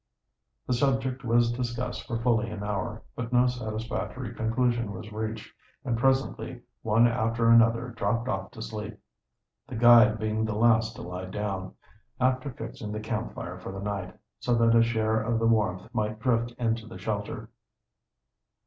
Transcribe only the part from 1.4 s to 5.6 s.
discussed for fully an hour, but no satisfactory conclusion was reached,